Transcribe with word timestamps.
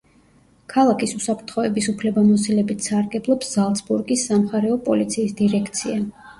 ქალაქის 0.73 1.13
უსაფრთხოების 1.19 1.91
უფლებამოსილებით 1.93 2.89
სარგებლობს 2.89 3.55
ზალცბურგის 3.59 4.27
სამხარეო 4.33 4.83
პოლიციის 4.91 5.41
დირექცია. 5.47 6.05